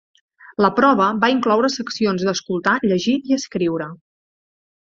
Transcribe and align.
La 0.65 0.71
prova 0.79 1.09
va 1.25 1.29
incloure 1.33 1.69
seccions 1.75 2.25
d'escoltar, 2.31 2.75
llegir 2.93 3.17
i 3.33 3.39
escriure. 3.41 3.93